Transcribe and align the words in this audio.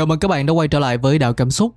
Chào 0.00 0.06
mừng 0.06 0.18
các 0.18 0.28
bạn 0.28 0.46
đã 0.46 0.52
quay 0.52 0.68
trở 0.68 0.78
lại 0.78 0.98
với 0.98 1.18
Đạo 1.18 1.32
Cảm 1.32 1.50
Xúc. 1.50 1.74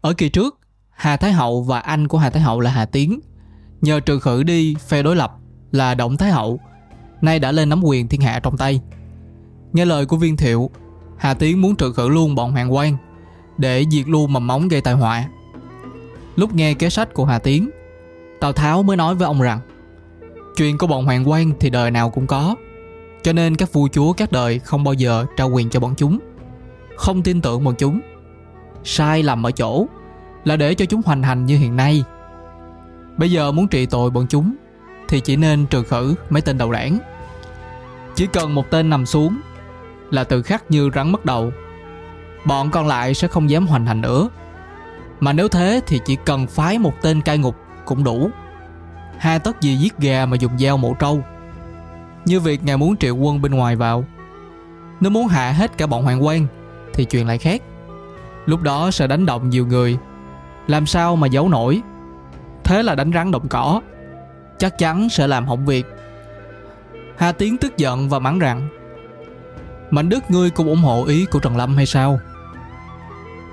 Ở 0.00 0.12
kỳ 0.12 0.28
trước, 0.28 0.58
Hà 0.90 1.16
Thái 1.16 1.32
Hậu 1.32 1.62
và 1.62 1.78
anh 1.78 2.08
của 2.08 2.18
Hà 2.18 2.30
Thái 2.30 2.42
Hậu 2.42 2.60
là 2.60 2.70
Hà 2.70 2.86
Tiến 2.86 3.20
nhờ 3.80 4.00
trừ 4.00 4.18
khử 4.18 4.42
đi 4.42 4.76
phe 4.88 5.02
đối 5.02 5.16
lập 5.16 5.32
là 5.72 5.94
Động 5.94 6.16
Thái 6.16 6.30
Hậu, 6.30 6.60
nay 7.20 7.38
đã 7.38 7.52
lên 7.52 7.68
nắm 7.68 7.84
quyền 7.84 8.08
thiên 8.08 8.20
hạ 8.20 8.40
trong 8.42 8.56
tay. 8.56 8.80
Nghe 9.72 9.84
lời 9.84 10.06
của 10.06 10.16
viên 10.16 10.36
thiệu, 10.36 10.70
Hà 11.16 11.34
Tiến 11.34 11.60
muốn 11.60 11.76
trừ 11.76 11.92
khử 11.92 12.08
luôn 12.08 12.34
bọn 12.34 12.52
hoàng 12.52 12.74
quan 12.74 12.96
để 13.58 13.84
diệt 13.90 14.08
luôn 14.08 14.32
mầm 14.32 14.46
móng 14.46 14.68
gây 14.68 14.80
tai 14.80 14.94
họa. 14.94 15.28
Lúc 16.36 16.54
nghe 16.54 16.74
kế 16.74 16.90
sách 16.90 17.14
của 17.14 17.24
Hà 17.24 17.38
Tiến, 17.38 17.70
Tào 18.40 18.52
Tháo 18.52 18.82
mới 18.82 18.96
nói 18.96 19.14
với 19.14 19.26
ông 19.26 19.40
rằng 19.40 19.60
chuyện 20.56 20.78
của 20.78 20.86
bọn 20.86 21.04
hoàng 21.04 21.28
quan 21.28 21.52
thì 21.60 21.70
đời 21.70 21.90
nào 21.90 22.10
cũng 22.10 22.26
có, 22.26 22.54
cho 23.22 23.32
nên 23.32 23.56
các 23.56 23.72
vua 23.72 23.88
chúa 23.88 24.12
các 24.12 24.32
đời 24.32 24.58
không 24.58 24.84
bao 24.84 24.94
giờ 24.94 25.26
trao 25.36 25.50
quyền 25.50 25.70
cho 25.70 25.80
bọn 25.80 25.94
chúng 25.96 26.18
không 26.96 27.22
tin 27.22 27.40
tưởng 27.40 27.64
bọn 27.64 27.74
chúng. 27.78 28.00
Sai 28.84 29.22
lầm 29.22 29.46
ở 29.46 29.50
chỗ 29.50 29.86
là 30.44 30.56
để 30.56 30.74
cho 30.74 30.84
chúng 30.84 31.02
hoành 31.04 31.22
hành 31.22 31.46
như 31.46 31.58
hiện 31.58 31.76
nay. 31.76 32.04
Bây 33.16 33.30
giờ 33.30 33.52
muốn 33.52 33.68
trị 33.68 33.86
tội 33.86 34.10
bọn 34.10 34.26
chúng 34.28 34.54
thì 35.08 35.20
chỉ 35.20 35.36
nên 35.36 35.66
trừ 35.66 35.82
khử 35.82 36.14
mấy 36.30 36.42
tên 36.42 36.58
đầu 36.58 36.72
đảng. 36.72 36.98
Chỉ 38.14 38.26
cần 38.26 38.54
một 38.54 38.70
tên 38.70 38.90
nằm 38.90 39.06
xuống 39.06 39.40
là 40.10 40.24
tự 40.24 40.42
khắc 40.42 40.70
như 40.70 40.90
rắn 40.94 41.12
mất 41.12 41.24
đầu. 41.24 41.52
Bọn 42.44 42.70
còn 42.70 42.86
lại 42.86 43.14
sẽ 43.14 43.28
không 43.28 43.50
dám 43.50 43.66
hoành 43.66 43.86
hành 43.86 44.00
nữa. 44.00 44.28
Mà 45.20 45.32
nếu 45.32 45.48
thế 45.48 45.80
thì 45.86 46.00
chỉ 46.04 46.16
cần 46.24 46.46
phái 46.46 46.78
một 46.78 46.92
tên 47.02 47.20
cai 47.20 47.38
ngục 47.38 47.56
cũng 47.84 48.04
đủ. 48.04 48.30
Hai 49.18 49.38
tất 49.38 49.60
gì 49.60 49.76
giết 49.76 49.98
gà 49.98 50.26
mà 50.26 50.36
dùng 50.36 50.58
dao 50.58 50.76
mổ 50.76 50.94
trâu. 50.94 51.22
Như 52.24 52.40
việc 52.40 52.64
ngài 52.64 52.76
muốn 52.76 52.96
triệu 52.96 53.16
quân 53.16 53.42
bên 53.42 53.54
ngoài 53.54 53.76
vào. 53.76 54.04
Nếu 55.00 55.10
muốn 55.10 55.26
hạ 55.26 55.52
hết 55.52 55.78
cả 55.78 55.86
bọn 55.86 56.02
hoàng 56.02 56.24
quan 56.24 56.46
thì 56.96 57.04
chuyện 57.04 57.26
lại 57.26 57.38
khác. 57.38 57.62
Lúc 58.46 58.62
đó 58.62 58.90
sẽ 58.90 59.06
đánh 59.06 59.26
động 59.26 59.50
nhiều 59.50 59.66
người. 59.66 59.98
Làm 60.66 60.86
sao 60.86 61.16
mà 61.16 61.26
giấu 61.26 61.48
nổi? 61.48 61.82
Thế 62.64 62.82
là 62.82 62.94
đánh 62.94 63.10
rắn 63.14 63.30
động 63.30 63.48
cỏ. 63.48 63.80
Chắc 64.58 64.78
chắn 64.78 65.08
sẽ 65.08 65.26
làm 65.26 65.46
hỏng 65.46 65.66
việc. 65.66 65.86
Hà 67.18 67.32
tiến 67.32 67.56
tức 67.56 67.76
giận 67.76 68.08
và 68.08 68.18
mắng 68.18 68.38
rằng 68.38 68.68
mạnh 69.90 70.08
đức 70.08 70.30
ngươi 70.30 70.50
cũng 70.50 70.66
ủng 70.66 70.82
hộ 70.82 71.04
ý 71.04 71.24
của 71.24 71.38
trần 71.38 71.56
lâm 71.56 71.76
hay 71.76 71.86
sao? 71.86 72.20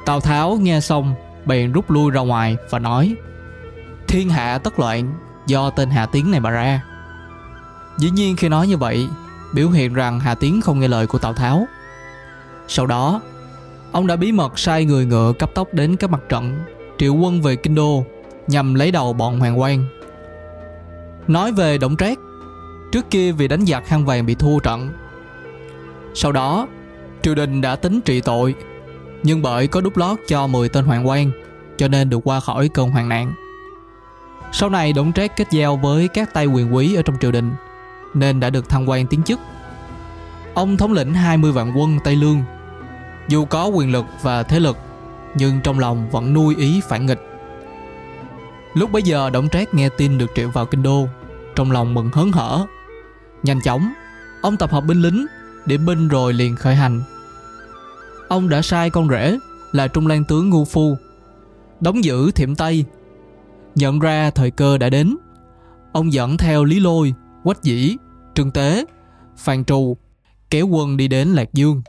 Tào 0.05 0.19
tháo 0.19 0.57
nghe 0.61 0.79
xong, 0.79 1.15
bèn 1.45 1.71
rút 1.71 1.91
lui 1.91 2.11
ra 2.11 2.21
ngoài 2.21 2.57
và 2.69 2.79
nói, 2.79 3.15
thiên 4.07 4.29
hạ 4.29 4.57
tất 4.57 4.79
loạn 4.79 5.13
do 5.47 5.69
tên 5.69 5.89
hà 5.89 6.05
tiến 6.05 6.31
này 6.31 6.39
mà 6.39 6.49
ra. 6.49 6.81
Dĩ 7.97 8.09
nhiên 8.09 8.35
khi 8.35 8.49
nói 8.49 8.67
như 8.67 8.77
vậy, 8.77 9.07
biểu 9.53 9.69
hiện 9.69 9.93
rằng 9.93 10.19
hà 10.19 10.35
tiến 10.35 10.61
không 10.61 10.79
nghe 10.79 10.87
lời 10.87 11.07
của 11.07 11.17
tào 11.17 11.33
tháo. 11.33 11.65
Sau 12.67 12.85
đó 12.85 13.21
Ông 13.93 14.07
đã 14.07 14.15
bí 14.15 14.31
mật 14.31 14.59
sai 14.59 14.85
người 14.85 15.05
ngựa 15.05 15.33
cấp 15.39 15.51
tốc 15.53 15.73
đến 15.73 15.95
các 15.95 16.09
mặt 16.09 16.21
trận 16.29 16.59
triệu 16.97 17.13
quân 17.13 17.41
về 17.41 17.55
kinh 17.55 17.75
đô 17.75 18.05
nhằm 18.47 18.73
lấy 18.73 18.91
đầu 18.91 19.13
bọn 19.13 19.39
hoàng 19.39 19.59
quan. 19.59 19.85
Nói 21.27 21.51
về 21.51 21.77
Đổng 21.77 21.97
Trác, 21.97 22.17
trước 22.91 23.09
kia 23.09 23.31
vì 23.31 23.47
đánh 23.47 23.65
giặc 23.65 23.85
khăn 23.85 24.05
vàng 24.05 24.25
bị 24.25 24.35
thua 24.35 24.59
trận. 24.59 24.89
Sau 26.13 26.31
đó, 26.31 26.67
triều 27.21 27.35
đình 27.35 27.61
đã 27.61 27.75
tính 27.75 28.01
trị 28.01 28.21
tội, 28.21 28.55
nhưng 29.23 29.41
bởi 29.41 29.67
có 29.67 29.81
đúc 29.81 29.97
lót 29.97 30.19
cho 30.27 30.47
10 30.47 30.69
tên 30.69 30.85
hoàng 30.85 31.07
quan, 31.07 31.31
cho 31.77 31.87
nên 31.87 32.09
được 32.09 32.19
qua 32.23 32.39
khỏi 32.39 32.69
cơn 32.69 32.89
hoàng 32.89 33.09
nạn. 33.09 33.33
Sau 34.51 34.69
này 34.69 34.93
Đổng 34.93 35.13
Trác 35.13 35.37
kết 35.37 35.47
giao 35.51 35.77
với 35.77 36.07
các 36.07 36.33
tay 36.33 36.45
quyền 36.45 36.75
quý 36.75 36.95
ở 36.95 37.01
trong 37.01 37.15
triều 37.21 37.31
đình, 37.31 37.51
nên 38.13 38.39
đã 38.39 38.49
được 38.49 38.69
thăng 38.69 38.89
quan 38.89 39.07
tiến 39.07 39.23
chức. 39.23 39.39
Ông 40.53 40.77
thống 40.77 40.93
lĩnh 40.93 41.13
20 41.13 41.51
vạn 41.51 41.73
quân 41.77 41.99
Tây 42.03 42.15
Lương 42.15 42.43
dù 43.27 43.45
có 43.45 43.67
quyền 43.67 43.91
lực 43.91 44.05
và 44.21 44.43
thế 44.43 44.59
lực, 44.59 44.77
nhưng 45.35 45.61
trong 45.61 45.79
lòng 45.79 46.09
vẫn 46.09 46.33
nuôi 46.33 46.55
ý 46.55 46.81
phản 46.81 47.05
nghịch. 47.05 47.19
Lúc 48.73 48.91
bấy 48.91 49.03
giờ 49.03 49.29
đổng 49.29 49.49
trác 49.49 49.73
nghe 49.73 49.89
tin 49.89 50.17
được 50.17 50.31
triệu 50.35 50.49
vào 50.49 50.65
kinh 50.65 50.83
đô, 50.83 51.07
trong 51.55 51.71
lòng 51.71 51.93
mừng 51.93 52.09
hớn 52.13 52.31
hở. 52.31 52.65
Nhanh 53.43 53.61
chóng, 53.61 53.93
ông 54.41 54.57
tập 54.57 54.71
hợp 54.71 54.81
binh 54.81 55.01
lính 55.01 55.25
để 55.65 55.77
binh 55.77 56.07
rồi 56.07 56.33
liền 56.33 56.55
khởi 56.55 56.75
hành. 56.75 57.01
Ông 58.27 58.49
đã 58.49 58.61
sai 58.61 58.89
con 58.89 59.09
rể 59.09 59.37
là 59.71 59.87
trung 59.87 60.07
lan 60.07 60.23
tướng 60.23 60.49
ngu 60.49 60.65
phu, 60.65 60.97
đóng 61.79 62.03
giữ 62.03 62.31
thiểm 62.31 62.55
tây. 62.55 62.85
Nhận 63.75 63.99
ra 63.99 64.31
thời 64.31 64.51
cơ 64.51 64.77
đã 64.77 64.89
đến, 64.89 65.17
ông 65.91 66.13
dẫn 66.13 66.37
theo 66.37 66.63
lý 66.63 66.79
lôi, 66.79 67.13
quách 67.43 67.63
dĩ, 67.63 67.97
trương 68.35 68.51
tế, 68.51 68.85
phàn 69.37 69.65
trù, 69.65 69.97
kéo 70.49 70.67
quân 70.67 70.97
đi 70.97 71.07
đến 71.07 71.27
lạc 71.27 71.53
dương. 71.53 71.81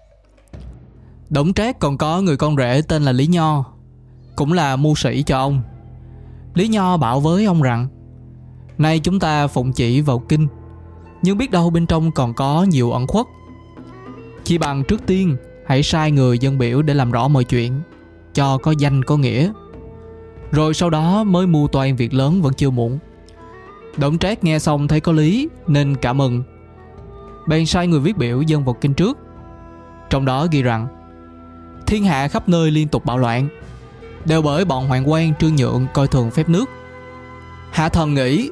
Đổng 1.31 1.53
Trác 1.53 1.79
còn 1.79 1.99
có 1.99 2.21
người 2.21 2.37
con 2.37 2.57
rể 2.57 2.83
tên 2.89 3.03
là 3.03 3.12
Lý 3.12 3.27
Nho, 3.27 3.65
Cũng 4.37 4.53
là 4.53 4.77
mưu 4.77 4.95
sĩ 4.95 5.23
cho 5.23 5.39
ông. 5.39 5.62
Lý 6.55 6.69
Nho 6.69 6.97
bảo 6.97 7.21
với 7.21 7.45
ông 7.45 7.62
rằng, 7.62 7.89
Nay 8.79 8.99
chúng 8.99 9.21
ta 9.21 9.47
phụng 9.47 9.73
chỉ 9.73 10.01
vào 10.01 10.19
kinh, 10.19 10.49
Nhưng 11.23 11.39
biết 11.39 11.51
đâu 11.51 11.71
bên 11.71 11.87
trong 11.87 12.13
còn 12.13 12.34
có 12.34 12.67
nhiều 12.71 12.91
ẩn 12.91 13.07
khuất. 13.07 13.27
Chỉ 14.45 14.59
bằng 14.59 14.84
trước 14.84 15.07
tiên, 15.07 15.37
Hãy 15.67 15.83
sai 15.83 16.11
người 16.11 16.39
dân 16.39 16.59
biểu 16.59 16.83
để 16.83 16.95
làm 16.95 17.11
rõ 17.11 17.29
mọi 17.29 17.45
chuyện, 17.45 17.81
Cho 18.34 18.59
có 18.59 18.75
danh 18.79 19.05
có 19.05 19.17
nghĩa. 19.17 19.53
Rồi 20.53 20.75
sau 20.75 20.91
đó 20.91 21.25
mới 21.25 21.47
mưu 21.47 21.69
toàn 21.69 21.97
việc 21.97 22.15
lớn 22.15 22.43
vẫn 22.43 22.55
chưa 22.55 22.71
muộn. 22.71 22.99
Đổng 23.97 24.19
Trác 24.19 24.45
nghe 24.45 24.59
xong 24.59 24.89
thấy 24.89 25.01
có 25.01 25.13
lý, 25.13 25.49
Nên 25.67 25.97
cảm 25.97 26.19
mừng 26.19 26.43
Bèn 27.49 27.67
sai 27.67 27.87
người 27.87 28.01
viết 28.01 28.17
biểu 28.17 28.43
dân 28.43 28.65
vào 28.65 28.75
kinh 28.75 28.95
trước. 28.95 29.19
Trong 30.11 30.25
đó 30.25 30.47
ghi 30.51 30.63
rằng 30.63 31.03
thiên 31.87 32.05
hạ 32.05 32.28
khắp 32.28 32.49
nơi 32.49 32.71
liên 32.71 32.89
tục 32.89 33.05
bạo 33.05 33.19
loạn. 33.19 33.49
Đều 34.25 34.43
bởi 34.43 34.65
bọn 34.65 34.89
hoàng 34.89 35.11
quan 35.11 35.34
trương 35.34 35.56
nhượng 35.56 35.87
coi 35.95 36.09
thường 36.09 36.31
phép 36.31 36.49
nước. 36.49 36.65
Hạ 37.72 37.89
thần 37.89 38.15
nghĩ, 38.15 38.50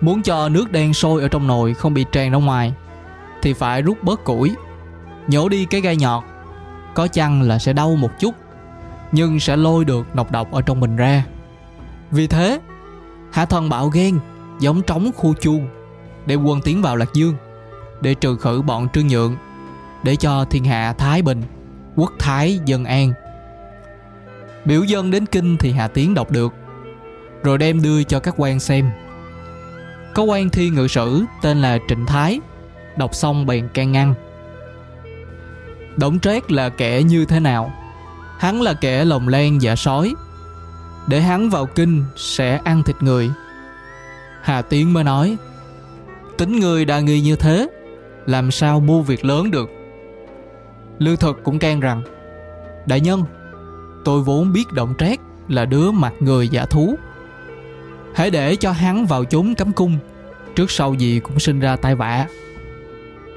muốn 0.00 0.22
cho 0.22 0.48
nước 0.48 0.72
đen 0.72 0.94
sôi 0.94 1.22
ở 1.22 1.28
trong 1.28 1.46
nồi 1.46 1.74
không 1.74 1.94
bị 1.94 2.04
tràn 2.12 2.32
ra 2.32 2.38
ngoài, 2.38 2.74
thì 3.42 3.52
phải 3.52 3.82
rút 3.82 4.02
bớt 4.02 4.24
củi, 4.24 4.54
nhổ 5.28 5.48
đi 5.48 5.64
cái 5.64 5.80
gai 5.80 5.96
nhọt. 5.96 6.24
Có 6.94 7.06
chăng 7.08 7.42
là 7.42 7.58
sẽ 7.58 7.72
đau 7.72 7.96
một 7.96 8.10
chút, 8.18 8.34
nhưng 9.12 9.40
sẽ 9.40 9.56
lôi 9.56 9.84
được 9.84 10.06
nọc 10.14 10.30
độc 10.30 10.52
ở 10.52 10.62
trong 10.62 10.80
mình 10.80 10.96
ra. 10.96 11.24
Vì 12.10 12.26
thế, 12.26 12.60
hạ 13.32 13.44
thần 13.44 13.68
bạo 13.68 13.88
ghen, 13.88 14.18
giống 14.60 14.82
trống 14.82 15.10
khu 15.16 15.34
chuông 15.34 15.68
để 16.26 16.34
quân 16.34 16.60
tiến 16.60 16.82
vào 16.82 16.96
lạc 16.96 17.08
dương, 17.14 17.34
để 18.00 18.14
trừ 18.14 18.36
khử 18.36 18.62
bọn 18.62 18.88
trương 18.88 19.06
nhượng, 19.06 19.36
để 20.02 20.16
cho 20.16 20.44
thiên 20.44 20.64
hạ 20.64 20.92
thái 20.92 21.22
bình 21.22 21.42
quốc 21.96 22.12
thái 22.18 22.60
dân 22.64 22.84
an. 22.84 23.12
Biểu 24.64 24.84
dân 24.84 25.10
đến 25.10 25.26
kinh 25.26 25.56
thì 25.56 25.72
hà 25.72 25.88
tiến 25.88 26.14
đọc 26.14 26.30
được, 26.30 26.52
rồi 27.42 27.58
đem 27.58 27.82
đưa 27.82 28.02
cho 28.02 28.20
các 28.20 28.34
quan 28.36 28.60
xem. 28.60 28.90
Có 30.14 30.22
quan 30.22 30.50
thi 30.50 30.70
ngự 30.70 30.88
sử 30.88 31.24
tên 31.42 31.62
là 31.62 31.78
trịnh 31.88 32.06
thái, 32.06 32.40
đọc 32.96 33.14
xong 33.14 33.46
bèn 33.46 33.68
can 33.68 33.92
ngăn. 33.92 34.14
Đổng 35.96 36.20
trác 36.20 36.50
là 36.50 36.68
kẻ 36.68 37.02
như 37.02 37.24
thế 37.24 37.40
nào? 37.40 37.72
Hắn 38.38 38.62
là 38.62 38.74
kẻ 38.74 39.04
lồng 39.04 39.28
len 39.28 39.62
dạ 39.62 39.76
sói. 39.76 40.14
Để 41.08 41.20
hắn 41.20 41.50
vào 41.50 41.66
kinh 41.66 42.04
sẽ 42.16 42.60
ăn 42.64 42.82
thịt 42.82 42.96
người. 43.00 43.30
Hà 44.42 44.62
tiến 44.62 44.92
mới 44.92 45.04
nói, 45.04 45.36
tính 46.38 46.60
người 46.60 46.84
đa 46.84 47.00
nghi 47.00 47.20
như 47.20 47.36
thế, 47.36 47.68
làm 48.26 48.50
sao 48.50 48.80
mua 48.80 49.02
việc 49.02 49.24
lớn 49.24 49.50
được? 49.50 49.70
Lưu 51.02 51.16
thực 51.16 51.42
cũng 51.44 51.58
can 51.58 51.80
rằng, 51.80 52.02
Đại 52.86 53.00
nhân, 53.00 53.24
Tôi 54.04 54.22
vốn 54.22 54.52
biết 54.52 54.72
động 54.72 54.94
trác 54.98 55.20
là 55.48 55.64
đứa 55.64 55.90
mặt 55.90 56.12
người 56.20 56.48
giả 56.48 56.66
thú. 56.66 56.94
Hãy 58.14 58.30
để 58.30 58.56
cho 58.56 58.72
hắn 58.72 59.06
vào 59.06 59.24
chốn 59.24 59.54
cấm 59.54 59.72
cung, 59.72 59.98
Trước 60.56 60.70
sau 60.70 60.94
gì 60.94 61.20
cũng 61.20 61.38
sinh 61.38 61.60
ra 61.60 61.76
tai 61.76 61.94
vạ 61.94 62.26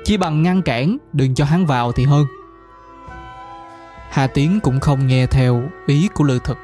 Chỉ 0.03 0.17
bằng 0.17 0.43
ngăn 0.43 0.61
cản, 0.61 0.97
Đừng 1.13 1.35
cho 1.35 1.45
hắn 1.45 1.65
vào 1.65 1.91
thì 1.91 2.03
hơn. 2.03 2.25
Hà 4.09 4.27
Tiến 4.27 4.59
cũng 4.59 4.79
không 4.79 5.07
nghe 5.07 5.27
theo 5.27 5.63
ý 5.87 6.09
của 6.13 6.23
Lưu 6.23 6.39
Thực. 6.39 6.57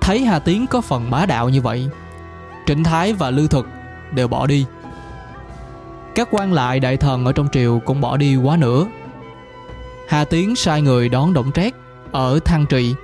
Thấy 0.00 0.24
Hà 0.24 0.38
Tiến 0.38 0.66
có 0.66 0.80
phần 0.80 1.10
bá 1.10 1.26
đạo 1.26 1.48
như 1.48 1.60
vậy, 1.60 1.88
Trịnh 2.66 2.84
Thái 2.84 3.12
và 3.12 3.30
Lưu 3.30 3.46
Thực 3.48 3.66
đều 4.14 4.28
bỏ 4.28 4.46
đi. 4.46 4.66
Các 6.14 6.28
quan 6.30 6.52
lại 6.52 6.80
đại 6.80 6.96
thần 6.96 7.24
ở 7.24 7.32
trong 7.32 7.48
triều 7.52 7.80
cũng 7.84 8.00
bỏ 8.00 8.16
đi 8.16 8.36
quá 8.36 8.56
nữa. 8.56 8.86
Hà 10.12 10.24
Tiến 10.24 10.56
sai 10.56 10.82
người 10.82 11.08
đón 11.08 11.32
Đổng 11.32 11.52
Trác 11.52 11.74
ở 12.12 12.38
Thăng 12.44 12.66
Trị. 12.66 12.94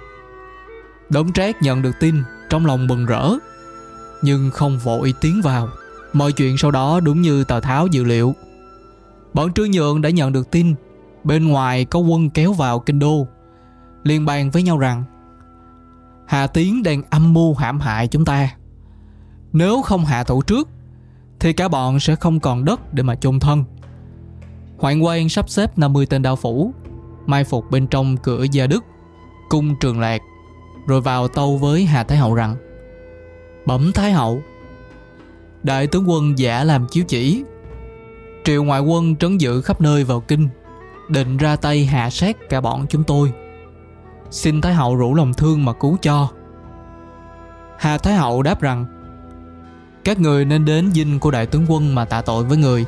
Đổng 1.10 1.32
Trác 1.32 1.62
nhận 1.62 1.82
được 1.82 1.94
tin, 2.00 2.22
trong 2.50 2.66
lòng 2.66 2.86
mừng 2.86 3.06
rỡ, 3.06 3.32
nhưng 4.22 4.50
không 4.50 4.78
vội 4.78 5.14
tiến 5.20 5.40
vào. 5.42 5.68
Mọi 6.12 6.32
chuyện 6.32 6.58
sau 6.58 6.70
đó 6.70 7.00
đúng 7.00 7.22
như 7.22 7.44
Tào 7.44 7.60
Tháo 7.60 7.86
dự 7.86 8.04
liệu. 8.04 8.34
Bọn 9.34 9.52
Trương 9.52 9.70
Nhượng 9.70 10.02
đã 10.02 10.10
nhận 10.10 10.32
được 10.32 10.50
tin, 10.50 10.74
bên 11.24 11.48
ngoài 11.48 11.84
có 11.84 11.98
quân 11.98 12.30
kéo 12.30 12.52
vào 12.52 12.78
kinh 12.78 12.98
đô. 12.98 13.26
Liên 14.02 14.24
bàn 14.24 14.50
với 14.50 14.62
nhau 14.62 14.78
rằng, 14.78 15.04
Hà 16.26 16.46
Tiến 16.46 16.82
đang 16.82 17.02
âm 17.10 17.34
mưu 17.34 17.54
hãm 17.54 17.80
hại 17.80 18.08
chúng 18.08 18.24
ta. 18.24 18.50
Nếu 19.52 19.82
không 19.82 20.04
hạ 20.04 20.24
thủ 20.24 20.42
trước, 20.42 20.68
thì 21.40 21.52
cả 21.52 21.68
bọn 21.68 22.00
sẽ 22.00 22.16
không 22.16 22.40
còn 22.40 22.64
đất 22.64 22.94
để 22.94 23.02
mà 23.02 23.14
chôn 23.14 23.40
thân. 23.40 23.64
Hoạn 24.78 25.04
quan 25.04 25.28
sắp 25.28 25.50
xếp 25.50 25.78
50 25.78 26.06
tên 26.06 26.22
đao 26.22 26.36
phủ 26.36 26.72
mai 27.28 27.44
phục 27.44 27.70
bên 27.70 27.86
trong 27.86 28.16
cửa 28.16 28.42
gia 28.52 28.66
đức, 28.66 28.84
cung 29.48 29.76
trường 29.80 30.00
lạc, 30.00 30.22
rồi 30.86 31.00
vào 31.00 31.28
tâu 31.28 31.56
với 31.56 31.84
hà 31.84 32.04
thái 32.04 32.18
hậu 32.18 32.34
rằng, 32.34 32.56
bẩm 33.66 33.92
thái 33.94 34.12
hậu. 34.12 34.42
Đại 35.62 35.86
tướng 35.86 36.10
quân 36.10 36.38
giả 36.38 36.64
làm 36.64 36.86
chiếu 36.88 37.04
chỉ. 37.08 37.44
Triệu 38.44 38.64
ngoại 38.64 38.80
quân 38.80 39.16
trấn 39.16 39.38
giữ 39.38 39.60
khắp 39.60 39.80
nơi 39.80 40.04
vào 40.04 40.20
kinh, 40.20 40.48
định 41.08 41.36
ra 41.36 41.56
tay 41.56 41.84
hạ 41.84 42.10
sát 42.10 42.36
cả 42.48 42.60
bọn 42.60 42.86
chúng 42.88 43.04
tôi. 43.04 43.32
Xin 44.30 44.60
thái 44.60 44.74
hậu 44.74 44.96
rủ 44.96 45.14
lòng 45.14 45.34
thương 45.34 45.64
mà 45.64 45.72
cứu 45.72 45.96
cho. 46.02 46.28
Hà 47.78 47.98
thái 47.98 48.14
hậu 48.14 48.42
đáp 48.42 48.60
rằng, 48.60 48.86
các 50.04 50.20
người 50.20 50.44
nên 50.44 50.64
đến 50.64 50.90
dinh 50.94 51.20
của 51.20 51.30
đại 51.30 51.46
tướng 51.46 51.66
quân 51.68 51.94
mà 51.94 52.04
tạ 52.04 52.22
tội 52.22 52.44
với 52.44 52.56
người. 52.56 52.84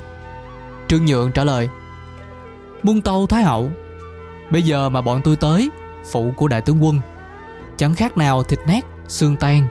Trương 0.88 1.04
nhượng 1.04 1.32
trả 1.32 1.44
lời, 1.44 1.68
muôn 2.82 3.00
tâu 3.00 3.26
thái 3.26 3.42
hậu 3.42 3.70
bây 4.50 4.62
giờ 4.62 4.88
mà 4.88 5.00
bọn 5.00 5.20
tôi 5.24 5.36
tới, 5.36 5.70
phụ 6.10 6.32
của 6.36 6.48
đại 6.48 6.60
tướng 6.60 6.84
quân, 6.84 7.00
chẳng 7.76 7.94
khác 7.94 8.16
nào 8.16 8.42
thịt 8.42 8.58
nát, 8.66 8.84
xương 9.08 9.36
tan. 9.36 9.66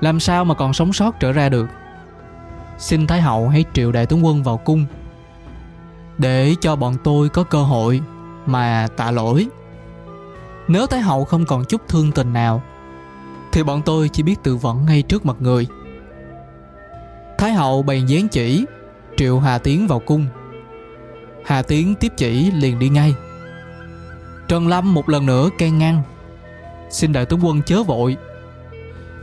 Làm 0.00 0.20
sao 0.20 0.44
mà 0.44 0.54
còn 0.54 0.72
sống 0.72 0.92
sót 0.92 1.20
trở 1.20 1.32
ra 1.32 1.48
được? 1.48 1.66
Xin 2.78 3.06
thái 3.06 3.20
hậu 3.20 3.48
hãy 3.48 3.64
triệu 3.72 3.92
đại 3.92 4.06
tướng 4.06 4.26
quân 4.26 4.42
vào 4.42 4.56
cung, 4.56 4.86
để 6.18 6.54
cho 6.60 6.76
bọn 6.76 6.96
tôi 7.04 7.28
có 7.28 7.44
cơ 7.44 7.62
hội 7.62 8.00
mà 8.46 8.88
tạ 8.96 9.10
lỗi. 9.10 9.46
Nếu 10.68 10.86
thái 10.86 11.00
hậu 11.00 11.24
không 11.24 11.44
còn 11.46 11.64
chút 11.64 11.82
thương 11.88 12.12
tình 12.12 12.32
nào, 12.32 12.62
thì 13.52 13.62
bọn 13.62 13.82
tôi 13.84 14.08
chỉ 14.08 14.22
biết 14.22 14.42
tự 14.42 14.56
vẫn 14.56 14.86
ngay 14.86 15.02
trước 15.02 15.26
mặt 15.26 15.36
người. 15.40 15.66
Thái 17.38 17.52
hậu 17.52 17.82
bèn 17.82 18.06
dán 18.06 18.28
chỉ, 18.28 18.64
triệu 19.16 19.40
hà 19.40 19.58
tiến 19.58 19.86
vào 19.86 19.98
cung. 19.98 20.26
Hà 21.44 21.62
tiến 21.62 21.94
tiếp 21.94 22.12
chỉ 22.16 22.50
liền 22.50 22.78
đi 22.78 22.88
ngay 22.88 23.14
trần 24.48 24.68
lâm 24.68 24.94
một 24.94 25.08
lần 25.08 25.26
nữa 25.26 25.48
can 25.58 25.78
ngăn. 25.78 26.02
Xin 26.90 27.12
đại 27.12 27.26
tướng 27.26 27.46
quân 27.46 27.62
chớ 27.62 27.82
vội. 27.82 28.16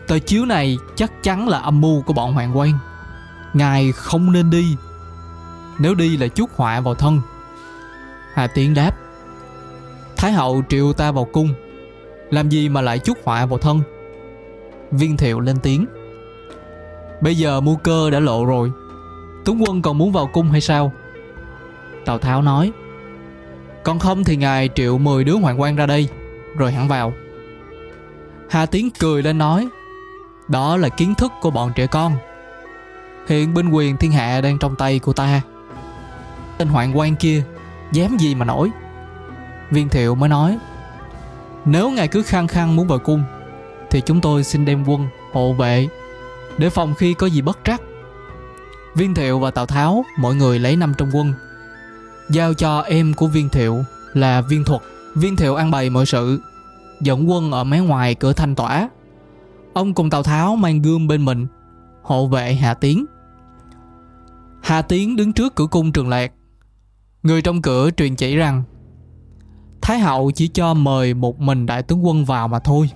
Tờ 0.07 0.19
chiếu 0.19 0.45
này 0.45 0.77
chắc 0.95 1.23
chắn 1.23 1.47
là 1.47 1.59
âm 1.59 1.81
mưu 1.81 2.01
của 2.01 2.13
bọn 2.13 2.33
hoàng 2.33 2.57
quan. 2.57 2.73
Ngài 3.53 3.91
không 3.91 4.31
nên 4.31 4.49
đi. 4.49 4.75
Nếu 5.79 5.95
đi 5.95 6.17
là 6.17 6.27
chuốc 6.27 6.51
họa 6.55 6.79
vào 6.79 6.95
thân. 6.95 7.21
Hà 8.33 8.47
tiến 8.47 8.73
đáp, 8.73 8.91
thái 10.17 10.31
hậu 10.31 10.63
triệu 10.69 10.93
ta 10.93 11.11
vào 11.11 11.27
cung. 11.33 11.53
Làm 12.29 12.49
gì 12.49 12.69
mà 12.69 12.81
lại 12.81 12.99
chuốc 12.99 13.17
họa 13.23 13.45
vào 13.45 13.57
thân? 13.57 13.81
Viên 14.91 15.17
thiệu 15.17 15.39
lên 15.39 15.57
tiếng, 15.63 15.85
bây 17.21 17.35
giờ 17.35 17.61
mưu 17.61 17.75
cơ 17.75 18.09
đã 18.09 18.19
lộ 18.19 18.45
rồi. 18.45 18.71
Tướng 19.45 19.63
quân 19.63 19.81
còn 19.81 19.97
muốn 19.97 20.11
vào 20.11 20.29
cung 20.33 20.51
hay 20.51 20.61
sao? 20.61 20.93
Tào 22.05 22.17
tháo 22.17 22.41
nói 22.41 22.71
còn 23.83 23.99
không 23.99 24.23
thì 24.23 24.35
ngài 24.35 24.69
triệu 24.75 24.97
10 24.97 25.23
đứa 25.23 25.33
hoàng 25.33 25.61
quan 25.61 25.75
ra 25.75 25.85
đây, 25.85 26.07
rồi 26.57 26.71
hẳn 26.71 26.87
vào. 26.87 27.13
Hà 28.49 28.65
tiến 28.65 28.89
cười 28.99 29.23
lên 29.23 29.37
nói, 29.37 29.67
đó 30.47 30.77
là 30.77 30.89
kiến 30.89 31.15
thức 31.15 31.31
của 31.41 31.51
bọn 31.51 31.71
trẻ 31.75 31.87
con. 31.87 32.15
Hiện 33.27 33.53
binh 33.53 33.69
quyền 33.69 33.97
thiên 33.97 34.11
hạ 34.11 34.41
đang 34.41 34.57
trong 34.57 34.75
tay 34.75 34.99
của 34.99 35.13
ta. 35.13 35.41
Tên 36.57 36.67
hoàng 36.67 36.97
quan 36.97 37.15
kia 37.15 37.43
dám 37.91 38.17
gì 38.17 38.35
mà 38.35 38.45
nổi. 38.45 38.71
Viên 39.71 39.89
thiệu 39.89 40.15
mới 40.15 40.29
nói, 40.29 40.57
nếu 41.65 41.89
ngài 41.89 42.07
cứ 42.07 42.23
khăng 42.23 42.47
khăng 42.47 42.75
muốn 42.75 42.87
vào 42.87 42.99
cung, 42.99 43.23
thì 43.89 44.01
chúng 44.01 44.21
tôi 44.21 44.43
xin 44.43 44.65
đem 44.65 44.83
quân 44.87 45.07
hộ 45.33 45.53
vệ 45.53 45.87
để 46.57 46.69
phòng 46.69 46.93
khi 46.95 47.13
có 47.13 47.27
gì 47.27 47.41
bất 47.41 47.59
trắc. 47.63 47.81
Viên 48.95 49.15
thiệu 49.15 49.39
và 49.39 49.51
tào 49.51 49.65
tháo 49.65 50.05
mỗi 50.17 50.35
người 50.35 50.59
lấy 50.59 50.75
năm 50.75 50.93
trong 50.97 51.09
quân 51.13 51.33
giao 52.29 52.53
cho 52.53 52.81
em 52.81 53.13
của 53.13 53.27
viên 53.27 53.49
thiệu 53.49 53.83
là 54.13 54.41
viên 54.41 54.63
thuật. 54.63 54.81
Viên 55.15 55.35
thiệu 55.35 55.55
ăn 55.55 55.71
bày 55.71 55.89
mọi 55.89 56.05
sự. 56.05 56.41
Dẫn 57.01 57.29
quân 57.29 57.51
ở 57.51 57.63
mé 57.63 57.79
ngoài 57.79 58.15
cửa 58.15 58.33
thanh 58.33 58.55
tỏa. 58.55 58.89
Ông 59.73 59.93
cùng 59.93 60.09
tào 60.09 60.23
tháo 60.23 60.55
mang 60.55 60.81
gươm 60.81 61.07
bên 61.07 61.25
mình. 61.25 61.47
Hộ 62.01 62.27
vệ 62.27 62.53
hạ 62.53 62.73
tiến. 62.73 63.05
Hạ 64.61 64.81
tiến 64.81 65.15
đứng 65.15 65.33
trước 65.33 65.55
cửa 65.55 65.67
cung 65.71 65.91
trường 65.91 66.09
lạc. 66.09 66.31
Người 67.23 67.41
trong 67.41 67.61
cửa 67.61 67.89
truyền 67.97 68.15
chỉ 68.15 68.35
rằng, 68.35 68.63
thái 69.81 69.99
hậu 69.99 70.31
chỉ 70.31 70.47
cho 70.47 70.73
mời 70.73 71.13
một 71.13 71.39
mình 71.39 71.65
đại 71.65 71.83
tướng 71.83 72.05
quân 72.05 72.25
vào 72.25 72.47
mà 72.47 72.59
thôi. 72.59 72.89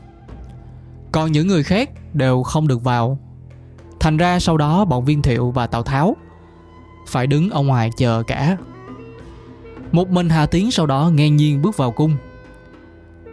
Còn 1.12 1.31
những 1.31 1.47
người 1.47 1.63
khác 1.63 1.89
đều 2.13 2.44
không 2.44 2.68
được 2.68 2.83
vào. 2.83 3.19
Thành 4.00 4.18
ra 4.18 4.39
sau 4.39 4.57
đó 4.57 4.85
bọn 4.85 5.06
viên 5.06 5.21
thiệu 5.21 5.51
và 5.51 5.68
tào 5.68 5.83
tháo 5.83 6.15
phải 7.07 7.27
đứng 7.27 7.50
ở 7.50 7.62
ngoài 7.62 7.89
chờ 7.97 8.24
cả 8.27 8.57
một 9.92 10.10
mình 10.10 10.30
hà 10.30 10.45
tiến 10.45 10.72
sau 10.72 10.86
đó 10.86 11.12
ngang 11.13 11.36
nhiên 11.36 11.62
bước 11.62 11.78
vào 11.78 11.92
cung. 11.92 12.18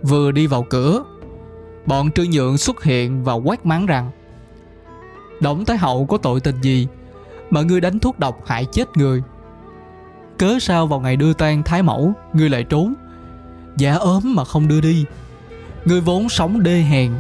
Vừa 0.03 0.33
đi 0.33 0.47
vào 0.47 0.63
cửa, 0.63 1.05
bọn 1.87 2.11
trư 2.13 2.25
nhượng 2.25 2.59
xuất 2.59 2.83
hiện 2.83 3.25
và 3.25 3.33
quát 3.33 3.67
mắng 3.67 3.87
rằng, 3.87 4.11
đổng 5.41 5.65
thái 5.65 5.77
hậu 5.77 6.07
có 6.07 6.19
tội 6.19 6.41
tình 6.41 6.61
gì 6.61 6.87
mà 7.51 7.63
ngươi 7.63 7.81
đánh 7.81 7.99
thuốc 7.99 8.19
độc 8.19 8.47
hại 8.47 8.65
chết 8.73 8.97
người? 8.97 9.23
Cớ 10.39 10.59
sao 10.61 10.87
vào 10.87 11.01
ngày 11.01 11.17
đưa 11.17 11.33
tang 11.33 11.63
thái 11.63 11.83
mẫu, 11.83 12.13
ngươi 12.33 12.51
lại 12.51 12.65
trốn? 12.65 12.95
Giả 13.77 13.95
ốm 13.95 14.35
mà 14.35 14.45
không 14.45 14.69
đưa 14.69 14.81
đi. 14.81 15.05
Ngươi 15.85 16.01
vốn 16.01 16.29
sống 16.29 16.63
đê 16.63 16.81
hèn, 16.81 17.13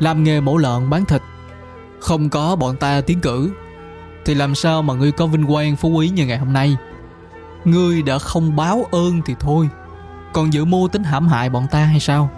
làm 0.00 0.24
nghề 0.24 0.40
mổ 0.40 0.56
lợn 0.56 0.90
bán 0.90 1.04
thịt. 1.04 1.22
Không 2.00 2.28
có 2.28 2.56
bọn 2.56 2.76
ta 2.76 3.00
tiến 3.00 3.20
cử, 3.20 3.50
thì 4.24 4.34
làm 4.34 4.54
sao 4.54 4.82
mà 4.82 4.94
ngươi 4.94 5.12
có 5.12 5.26
vinh 5.26 5.46
quang 5.46 5.76
phú 5.76 5.88
quý 5.88 6.08
như 6.08 6.26
ngày 6.26 6.38
hôm 6.38 6.52
nay? 6.52 6.76
Ngươi 7.66 8.02
đã 8.02 8.18
không 8.18 8.56
báo 8.56 8.86
ơn 8.92 9.22
thì 9.26 9.34
thôi. 9.40 9.68
Còn 10.32 10.52
giữ 10.52 10.64
mưu 10.64 10.88
tính 10.88 11.04
hãm 11.04 11.28
hại 11.28 11.50
bọn 11.50 11.66
ta 11.70 11.84
hay 11.84 12.00
sao? 12.00 12.30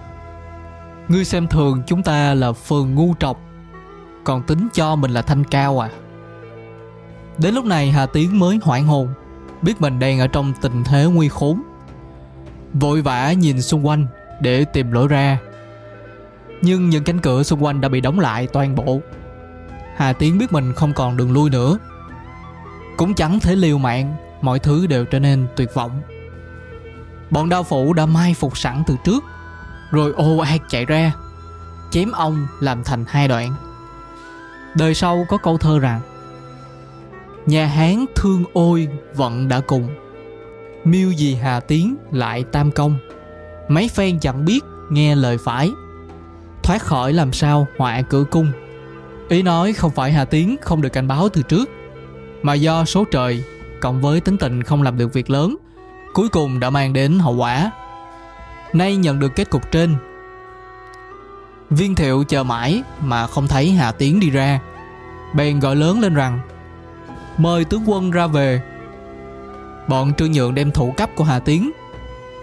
Ngươi 1.09 1.25
xem 1.25 1.49
thường 1.49 1.83
chúng 1.87 2.03
ta 2.03 2.35
là 2.35 2.53
phường 2.53 2.95
ngu 2.95 3.15
trọc, 3.19 3.41
còn 4.25 4.43
tính 4.43 4.69
cho 4.73 4.97
mình 4.97 5.11
là 5.11 5.23
thanh 5.23 5.45
cao 5.45 5.85
à? 5.85 5.91
Đến 7.39 7.55
lúc 7.55 7.65
này 7.65 7.91
hà 7.91 8.07
tiến 8.07 8.39
mới 8.39 8.59
hoảng 8.63 8.87
hồn, 8.87 9.09
biết 9.63 9.81
mình 9.81 9.99
đang 9.99 10.21
ở 10.21 10.27
trong 10.27 10.53
tình 10.61 10.85
thế 10.85 11.05
nguy 11.05 11.29
khốn. 11.29 11.63
Vội 12.73 13.03
vã 13.03 13.33
nhìn 13.33 13.63
xung 13.63 13.87
quanh 13.87 14.07
để 14.41 14.65
tìm 14.65 14.93
lối 14.93 15.09
ra. 15.09 15.39
Nhưng 16.63 16.91
những 16.91 17.05
cánh 17.05 17.19
cửa 17.19 17.43
xung 17.43 17.65
quanh 17.65 17.81
đã 17.81 17.89
bị 17.89 18.01
đóng 18.01 18.21
lại 18.21 18.47
toàn 18.47 18.75
bộ. 18.75 19.01
Hà 19.97 20.13
tiến 20.13 20.39
biết 20.39 20.53
mình 20.53 20.73
không 20.73 20.93
còn 20.93 21.17
đường 21.17 21.33
lui 21.33 21.51
nữa. 21.51 21.79
Cũng 22.97 23.15
chẳng 23.15 23.41
thể 23.41 23.57
liều 23.57 23.79
mạng 23.79 24.17
mọi 24.41 24.59
thứ 24.59 24.87
đều 24.87 25.05
trở 25.05 25.19
nên 25.19 25.47
tuyệt 25.57 25.75
vọng. 25.75 26.03
Bọn 27.31 27.49
đao 27.49 27.63
phủ 27.63 27.93
đã 27.93 28.07
mai 28.07 28.35
phục 28.35 28.59
sẵn 28.59 28.83
từ 28.87 28.97
trước, 29.05 29.25
rồi 29.91 30.13
ô 30.13 30.39
ạt 30.39 30.61
chạy 30.69 30.85
ra, 30.85 31.13
chém 31.91 32.13
ông 32.13 32.47
làm 32.61 32.85
thành 32.85 33.05
hai 33.09 33.29
đoạn. 33.29 33.55
Đời 34.77 34.95
sau 34.95 35.27
có 35.29 35.37
câu 35.37 35.59
thơ 35.59 35.79
rằng, 35.79 36.01
nhà 37.47 37.67
hán 37.67 38.05
thương 38.15 38.45
ôi 38.53 38.89
vận 39.15 39.49
đã 39.49 39.61
cùng, 39.61 39.89
miêu 40.85 41.11
gì 41.11 41.35
hà 41.35 41.61
tiến 41.61 41.97
lại 42.13 42.45
tam 42.53 42.71
công. 42.71 42.99
Mấy 43.69 43.89
phen 43.89 44.21
chẳng 44.21 44.45
biết 44.45 44.61
nghe 44.91 45.15
lời 45.15 45.39
phải, 45.39 45.71
thoát 46.63 46.83
khỏi 46.83 47.13
làm 47.13 47.33
sao 47.33 47.67
họa 47.79 48.03
cửa 48.03 48.25
cung. 48.31 48.53
Ý 49.29 49.43
nói 49.43 49.73
không 49.73 49.91
phải 49.91 50.13
hà 50.13 50.25
tiến 50.25 50.57
không 50.61 50.83
được 50.83 50.93
cảnh 50.93 51.09
báo 51.09 51.29
từ 51.29 51.43
trước, 51.43 51.71
mà 52.43 52.55
do 52.55 52.85
số 52.85 53.05
trời 53.11 53.45
cộng 53.81 54.01
với 54.01 54.21
tính 54.21 54.37
tình 54.39 54.63
không 54.63 54.83
làm 54.83 54.99
được 54.99 55.13
việc 55.13 55.31
lớn, 55.31 55.57
cuối 56.15 56.29
cùng 56.29 56.61
đã 56.61 56.71
mang 56.71 56.93
đến 56.93 57.19
hậu 57.19 57.35
quả. 57.35 57.71
Nay 58.73 58.97
nhận 58.97 59.19
được 59.19 59.33
kết 59.37 59.51
cục 59.51 59.73
trên. 59.73 59.97
Viên 61.71 61.95
thiệu 61.95 62.25
chờ 62.29 62.45
mãi 62.45 62.83
mà 63.01 63.27
không 63.27 63.49
thấy 63.49 63.71
hà 63.71 63.93
tiến 63.93 64.21
đi 64.21 64.31
ra. 64.31 64.61
Bèn 65.35 65.61
gọi 65.61 65.77
lớn 65.77 66.01
lên 66.01 66.15
rằng, 66.15 66.41
mời 67.37 67.65
tướng 67.65 67.83
quân 67.87 68.11
ra 68.11 68.27
về. 68.27 68.63
Bọn 69.89 70.15
trương 70.15 70.33
nhượng 70.33 70.55
đem 70.55 70.71
thủ 70.71 70.95
cấp 70.97 71.11
của 71.17 71.25
hà 71.25 71.39
tiến, 71.39 71.71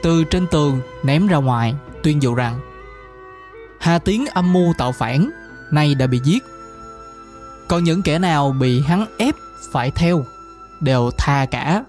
từ 0.03 0.23
trên 0.23 0.47
tường 0.47 0.81
ném 1.03 1.27
ra 1.27 1.37
ngoài, 1.37 1.75
tuyên 2.03 2.21
dụ 2.21 2.35
rằng, 2.35 2.59
hà 3.79 3.99
tiến 3.99 4.25
âm 4.33 4.53
mưu 4.53 4.73
tạo 4.77 4.91
phản, 4.91 5.29
nay 5.71 5.95
đã 5.95 6.07
bị 6.07 6.19
giết. 6.23 6.43
Còn 7.67 7.83
những 7.83 8.01
kẻ 8.01 8.19
nào 8.19 8.55
bị 8.59 8.81
hắn 8.81 9.05
ép 9.17 9.35
phải 9.71 9.91
theo? 9.91 10.25
Đều 10.85 11.11
tha 11.17 11.45
cả. 11.45 11.83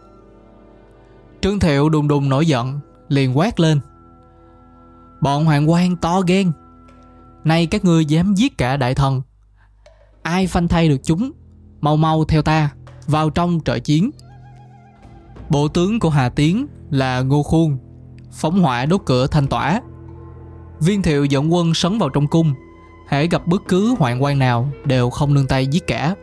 Trương 1.40 1.58
thiệu 1.58 1.88
đùng 1.88 2.08
đùng 2.08 2.28
nổi 2.28 2.46
giận, 2.46 2.80
liền 3.08 3.38
quát 3.38 3.60
lên. 3.60 3.80
Bọn 5.20 5.44
hoàng 5.44 5.70
quan 5.70 5.96
to 5.96 6.20
ghen 6.26 6.52
nay 7.46 7.66
các 7.66 7.84
ngươi 7.84 8.04
dám 8.04 8.34
giết 8.34 8.58
cả 8.58 8.76
đại 8.76 8.94
thần. 8.94 9.22
Ai 10.22 10.46
phanh 10.46 10.68
thay 10.68 10.88
được 10.88 11.00
chúng, 11.04 11.32
mau 11.80 11.96
mau 11.96 12.24
theo 12.24 12.42
ta, 12.42 12.70
vào 13.06 13.30
trong 13.30 13.60
trợ 13.64 13.78
chiến. 13.78 14.10
Bộ 15.50 15.68
tướng 15.68 16.00
của 16.00 16.10
hà 16.10 16.28
tiến 16.28 16.66
là 16.90 17.20
ngô 17.20 17.42
khuôn, 17.42 17.78
phóng 18.32 18.62
hỏa 18.62 18.86
đốt 18.86 19.00
cửa 19.06 19.26
thanh 19.26 19.46
tỏa. 19.46 19.80
Viên 20.80 21.02
thiệu 21.02 21.24
dẫn 21.24 21.54
quân 21.54 21.74
sấn 21.74 21.98
vào 21.98 22.08
trong 22.08 22.26
cung, 22.26 22.54
hễ 23.08 23.26
gặp 23.26 23.46
bất 23.46 23.62
cứ 23.68 23.94
hoạn 23.98 24.22
quan 24.22 24.38
nào 24.38 24.68
đều 24.84 25.10
không 25.10 25.34
nương 25.34 25.46
tay 25.46 25.66
giết 25.66 25.86
cả 25.86 26.14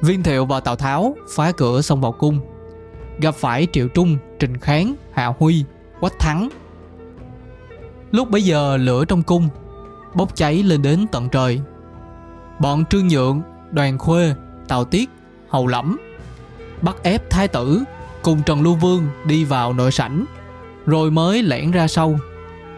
viên 0.00 0.22
thiệu 0.22 0.46
và 0.46 0.60
tào 0.60 0.76
tháo 0.76 1.16
phá 1.30 1.52
cửa 1.52 1.82
xông 1.82 2.00
vào 2.00 2.12
cung. 2.12 2.40
Gặp 3.20 3.34
phải 3.34 3.66
triệu 3.72 3.88
trung, 3.88 4.18
trình 4.38 4.56
kháng, 4.56 4.94
hạ 5.12 5.32
huy, 5.38 5.64
quách 6.00 6.18
thắng. 6.18 6.48
Lúc 8.10 8.30
bấy 8.30 8.42
giờ 8.42 8.76
lửa 8.76 9.04
trong 9.04 9.22
cung, 9.22 9.48
bốc 10.14 10.36
cháy 10.36 10.62
lên 10.62 10.82
đến 10.82 11.06
tận 11.12 11.28
trời. 11.28 11.60
Bọn 12.58 12.84
trương 12.84 13.08
nhượng, 13.08 13.42
đoàn 13.70 13.98
khuê, 13.98 14.34
tào 14.68 14.84
tiết, 14.84 15.10
hầu 15.48 15.66
lẫm, 15.66 15.96
bắt 16.82 16.96
ép 17.02 17.30
thái 17.30 17.48
tử 17.48 17.82
cùng 18.22 18.42
trần 18.42 18.62
lưu 18.62 18.74
vương 18.74 19.06
đi 19.24 19.44
vào 19.44 19.72
nội 19.72 19.92
sảnh, 19.92 20.24
rồi 20.86 21.10
mới 21.10 21.42
lẻn 21.42 21.70
ra 21.70 21.88
sau, 21.88 22.18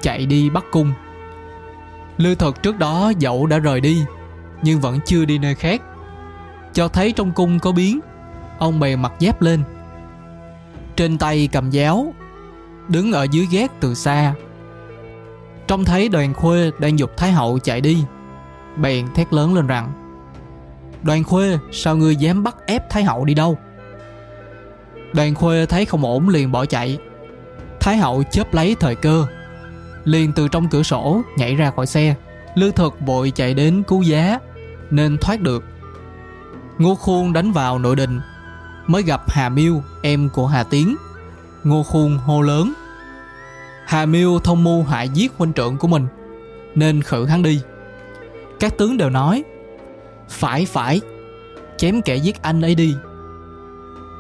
chạy 0.03 0.27
đi 0.27 0.51
bắt 0.51 0.65
cung. 0.73 0.93
Lư 2.17 2.35
Thật 2.35 2.63
trước 2.63 2.79
đó 2.79 3.13
dẫu 3.19 3.47
đã 3.47 3.59
rời 3.59 3.81
đi, 3.81 4.05
nhưng 4.63 4.81
vẫn 4.81 4.99
chưa 5.07 5.25
đi 5.25 5.39
nơi 5.39 5.55
khác 5.55 5.83
cho 6.77 6.89
thấy 6.89 7.13
trong 7.13 7.33
cung 7.33 7.59
có 7.59 7.73
biến. 7.73 8.01
Ông 8.59 8.81
bèn 8.81 9.03
mặc 9.03 9.13
dép 9.19 9.43
lên. 9.43 9.63
Trên 10.97 11.19
tay 11.19 11.49
cầm 11.53 11.71
giáo, 11.71 12.15
đứng 12.89 13.13
ở 13.13 13.27
dưới 13.31 13.47
gác 13.51 13.81
từ 13.81 13.95
xa. 13.95 14.35
Trông 15.67 15.85
thấy 15.85 16.09
đoàn 16.09 16.35
khuê 16.35 16.71
đang 16.81 16.99
dục 16.99 17.17
thái 17.17 17.33
hậu 17.33 17.59
chạy 17.59 17.81
đi, 17.81 18.05
bèn 18.77 19.07
thét 19.15 19.33
lớn 19.33 19.55
lên 19.55 19.67
rằng, 19.67 19.93
đoàn 21.03 21.25
khuê, 21.25 21.59
sao 21.73 21.97
ngươi 21.97 22.17
dám 22.17 22.43
bắt 22.43 22.57
ép 22.67 22.91
thái 22.91 23.05
hậu 23.05 23.25
đi 23.25 23.35
đâu? 23.35 23.59
Đoàn 25.13 25.35
khuê 25.35 25.67
thấy 25.67 25.85
không 25.85 26.05
ổn 26.05 26.29
liền 26.29 26.53
bỏ 26.53 26.65
chạy. 26.67 26.99
Thái 27.81 27.97
hậu 27.97 28.23
chớp 28.23 28.55
lấy 28.55 28.77
thời 28.81 28.95
cơ, 28.95 29.27
liền 30.05 30.33
từ 30.33 30.49
trong 30.49 30.69
cửa 30.69 30.83
sổ 30.83 31.23
nhảy 31.37 31.55
ra 31.55 31.71
khỏi 31.71 31.87
xe. 31.87 32.15
Lư 32.55 32.71
thực 32.71 33.01
vội 33.01 33.33
chạy 33.35 33.55
đến 33.55 33.83
cứu 33.83 34.03
giá, 34.03 34.39
nên 34.91 35.19
thoát 35.19 35.41
được 35.41 35.65
ngô 36.79 36.95
khuôn 36.95 37.33
đánh 37.33 37.53
vào 37.53 37.79
nội 37.79 37.97
đình, 37.97 38.21
mới 38.87 39.03
gặp 39.03 39.31
hà 39.31 39.49
miêu, 39.49 39.83
em 40.03 40.29
của 40.29 40.47
hà 40.47 40.63
tiến. 40.63 40.97
Ngô 41.65 41.83
khuôn 41.83 42.19
hô 42.19 42.43
lớn, 42.43 42.73
hà 43.87 44.07
miêu 44.07 44.39
thông 44.39 44.65
mưu 44.65 44.83
hại 44.83 45.09
giết 45.09 45.33
huynh 45.39 45.53
trưởng 45.53 45.77
của 45.77 45.89
mình, 45.89 46.07
nên 46.75 47.03
khử 47.03 47.27
hắn 47.27 47.43
đi. 47.43 47.61
Các 48.61 48.79
tướng 48.79 48.97
đều 48.97 49.11
nói, 49.11 49.45
phải 50.29 50.67
phải, 50.67 51.01
chém 51.77 52.03
kẻ 52.03 52.17
giết 52.17 52.43
anh 52.43 52.63
ấy 52.63 52.75
đi. 52.75 52.95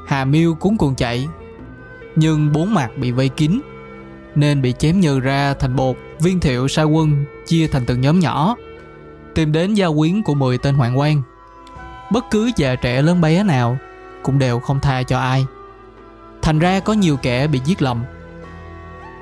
Hà 0.06 0.24
miêu 0.24 0.54
cuốn 0.54 0.76
cuồng 0.76 0.94
chạy, 0.94 1.28
nhưng 2.16 2.52
bốn 2.52 2.74
mặt 2.74 2.90
bị 2.96 3.10
vây 3.10 3.28
kín, 3.28 3.60
nên 4.34 4.62
bị 4.62 4.74
chém 4.78 5.00
nhừ 5.00 5.20
ra 5.20 5.54
thành 5.54 5.76
bột. 5.76 5.96
Viên 6.20 6.40
thiệu 6.40 6.68
sai 6.68 6.84
quân 6.84 7.24
chia 7.46 7.66
thành 7.66 7.86
từng 7.86 8.00
nhóm 8.00 8.20
nhỏ, 8.20 8.56
tìm 9.34 9.52
đến 9.52 9.74
gia 9.74 9.86
quyến 9.98 10.22
của 10.22 10.34
10 10.34 10.58
tên 10.58 10.74
hoàng 10.74 10.98
quan 10.98 11.22
bất 12.10 12.24
cứ 12.30 12.50
già 12.56 12.74
trẻ 12.74 13.02
lớn 13.02 13.20
bé 13.20 13.42
nào 13.42 13.78
cũng 14.22 14.38
đều 14.38 14.60
không 14.60 14.80
tha 14.80 15.02
cho 15.02 15.18
ai. 15.18 15.46
Thành 16.42 16.58
ra 16.58 16.80
có 16.80 16.92
nhiều 16.92 17.16
kẻ 17.16 17.46
bị 17.46 17.60
giết 17.64 17.82
lầm. 17.82 18.04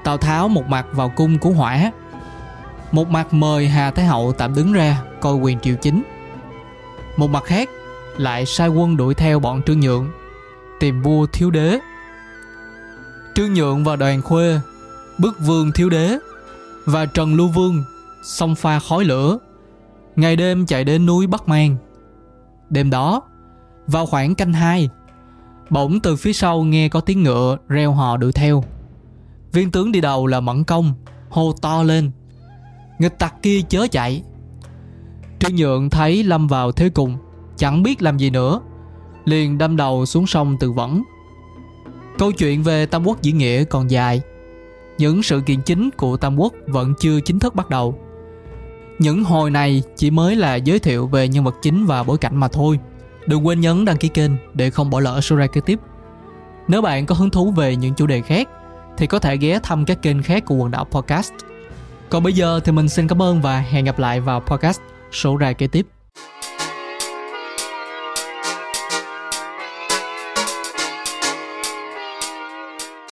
Tào 0.04 0.18
tháo 0.18 0.48
một 0.48 0.66
mặt 0.66 0.86
vào 0.92 1.08
cung 1.08 1.38
của 1.38 1.50
hỏa, 1.50 1.92
một 2.92 3.08
mặt 3.08 3.32
mời 3.34 3.68
hà 3.68 3.90
thái 3.90 4.06
hậu 4.06 4.32
tạm 4.32 4.54
đứng 4.54 4.72
ra 4.72 4.96
coi 5.20 5.34
quyền 5.34 5.60
triều 5.60 5.74
chính. 5.76 6.02
Một 7.16 7.30
mặt 7.30 7.44
khác 7.44 7.68
lại 8.16 8.46
sai 8.46 8.68
quân 8.68 8.96
đuổi 8.96 9.14
theo 9.14 9.40
bọn 9.40 9.62
trương 9.62 9.80
nhượng, 9.80 10.10
tìm 10.80 11.02
vua 11.02 11.26
thiếu 11.26 11.50
đế. 11.50 11.78
Trương 13.34 13.54
nhượng 13.54 13.84
và 13.84 13.96
đoàn 13.96 14.22
khuê 14.22 14.60
bức 15.18 15.38
vương 15.40 15.72
thiếu 15.72 15.90
đế 15.90 16.18
và 16.84 17.06
trần 17.06 17.34
lưu 17.34 17.48
vương 17.48 17.84
xông 18.22 18.54
pha 18.54 18.78
khói 18.78 19.04
lửa, 19.04 19.38
ngày 20.16 20.36
đêm 20.36 20.66
chạy 20.66 20.84
đến 20.84 21.06
núi 21.06 21.26
bắc 21.26 21.48
mang 21.48 21.76
đêm 22.74 22.90
đó. 22.90 23.22
Vào 23.86 24.06
khoảng 24.06 24.34
canh 24.34 24.52
hai, 24.52 24.88
bỗng 25.70 26.00
từ 26.00 26.16
phía 26.16 26.32
sau 26.32 26.62
nghe 26.62 26.88
có 26.88 27.00
tiếng 27.00 27.22
ngựa 27.22 27.56
reo 27.68 27.92
hò 27.92 28.16
đuổi 28.16 28.32
theo. 28.32 28.64
Viên 29.52 29.70
tướng 29.70 29.92
đi 29.92 30.00
đầu 30.00 30.26
là 30.26 30.40
mẫn 30.40 30.64
công, 30.64 30.94
hô 31.30 31.52
to 31.52 31.82
lên. 31.82 32.10
Nghịch 32.98 33.18
tặc 33.18 33.42
kia 33.42 33.60
chớ 33.68 33.86
chạy. 33.90 34.22
Trương 35.38 35.56
nhượng 35.56 35.90
thấy 35.90 36.24
lâm 36.24 36.46
vào 36.46 36.72
thế 36.72 36.88
cùng, 36.88 37.16
chẳng 37.56 37.82
biết 37.82 38.02
làm 38.02 38.16
gì 38.16 38.30
nữa, 38.30 38.60
liền 39.24 39.58
đâm 39.58 39.76
đầu 39.76 40.06
xuống 40.06 40.26
sông 40.26 40.56
tự 40.60 40.72
vẫn 40.72 41.02
câu 42.18 42.32
chuyện 42.32 42.62
về 42.62 42.86
tam 42.86 43.06
quốc 43.06 43.22
diễn 43.22 43.38
nghĩa 43.38 43.64
còn 43.64 43.90
dài. 43.90 44.20
Những 44.98 45.22
sự 45.22 45.40
kiện 45.40 45.62
chính 45.62 45.90
của 45.96 46.16
tam 46.16 46.36
quốc 46.36 46.52
vẫn 46.66 46.94
chưa 47.00 47.20
chính 47.20 47.38
thức 47.38 47.54
bắt 47.54 47.70
đầu 47.70 47.98
những 48.98 49.24
hồi 49.24 49.50
này 49.50 49.82
chỉ 49.96 50.10
mới 50.10 50.36
là 50.36 50.54
giới 50.54 50.78
thiệu 50.78 51.06
về 51.06 51.28
nhân 51.28 51.44
vật 51.44 51.54
chính 51.62 51.86
và 51.86 52.02
bối 52.02 52.18
cảnh 52.18 52.36
mà 52.36 52.48
thôi. 52.48 52.78
Đừng 53.26 53.46
quên 53.46 53.60
nhấn 53.60 53.84
đăng 53.84 53.96
ký 53.96 54.08
kênh 54.08 54.30
để 54.54 54.70
không 54.70 54.90
bỏ 54.90 55.00
lỡ 55.00 55.20
số 55.20 55.36
ra 55.36 55.46
kế 55.46 55.60
tiếp. 55.60 55.78
Nếu 56.68 56.82
bạn 56.82 57.06
có 57.06 57.14
hứng 57.14 57.30
thú 57.30 57.50
về 57.50 57.76
những 57.76 57.94
chủ 57.94 58.06
đề 58.06 58.20
khác, 58.20 58.48
thì 58.96 59.06
có 59.06 59.18
thể 59.18 59.36
ghé 59.36 59.58
thăm 59.62 59.84
các 59.84 60.02
kênh 60.02 60.22
khác 60.22 60.44
của 60.46 60.54
quần 60.54 60.70
đảo 60.70 60.84
podcast. 60.84 61.32
Còn 62.10 62.22
bây 62.22 62.32
giờ 62.32 62.60
thì 62.64 62.72
mình 62.72 62.88
xin 62.88 63.08
cảm 63.08 63.22
ơn 63.22 63.42
và 63.42 63.58
hẹn 63.58 63.84
gặp 63.84 63.98
lại 63.98 64.20
vào 64.20 64.40
podcast 64.40 64.80
số 65.12 65.36
ra 65.36 65.52
kế 65.52 65.66
tiếp. 65.66 65.86